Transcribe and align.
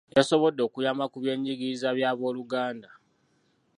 Yasoboddde 0.17 0.61
okuyamba 0.67 1.05
ku 1.11 1.17
by'enjigiriza 1.23 1.89
bya 1.97 2.11
b'oluganda. 2.17 2.89